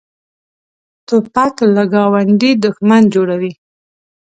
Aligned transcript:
توپک 1.07 1.55
له 1.75 1.83
ګاونډي 1.93 2.51
دښمن 2.63 3.03
جوړوي. 3.13 3.51